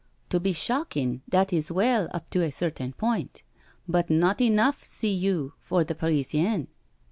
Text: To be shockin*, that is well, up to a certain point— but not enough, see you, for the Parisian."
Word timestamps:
To 0.31 0.39
be 0.39 0.51
shockin*, 0.51 1.21
that 1.27 1.53
is 1.53 1.71
well, 1.71 2.09
up 2.11 2.27
to 2.31 2.41
a 2.41 2.51
certain 2.51 2.91
point— 2.91 3.43
but 3.87 4.09
not 4.09 4.41
enough, 4.41 4.83
see 4.83 5.13
you, 5.13 5.53
for 5.59 5.83
the 5.83 5.93
Parisian." 5.93 6.69